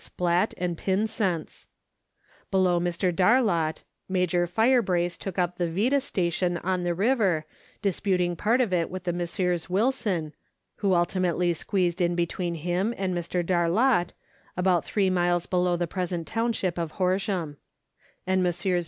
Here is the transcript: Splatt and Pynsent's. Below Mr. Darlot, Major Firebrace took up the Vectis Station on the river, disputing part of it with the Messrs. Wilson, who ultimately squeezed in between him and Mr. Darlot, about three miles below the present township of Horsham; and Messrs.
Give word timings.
Splatt 0.03 0.55
and 0.57 0.79
Pynsent's. 0.79 1.67
Below 2.49 2.79
Mr. 2.79 3.13
Darlot, 3.15 3.83
Major 4.09 4.47
Firebrace 4.47 5.15
took 5.15 5.37
up 5.37 5.57
the 5.59 5.67
Vectis 5.67 6.01
Station 6.01 6.57
on 6.63 6.81
the 6.81 6.95
river, 6.95 7.45
disputing 7.83 8.35
part 8.35 8.61
of 8.61 8.73
it 8.73 8.89
with 8.89 9.03
the 9.03 9.13
Messrs. 9.13 9.69
Wilson, 9.69 10.33
who 10.77 10.95
ultimately 10.95 11.53
squeezed 11.53 12.01
in 12.01 12.15
between 12.15 12.55
him 12.55 12.95
and 12.97 13.13
Mr. 13.13 13.45
Darlot, 13.45 14.13
about 14.57 14.83
three 14.85 15.11
miles 15.11 15.45
below 15.45 15.75
the 15.77 15.85
present 15.85 16.25
township 16.25 16.79
of 16.79 16.93
Horsham; 16.93 17.57
and 18.25 18.41
Messrs. 18.41 18.79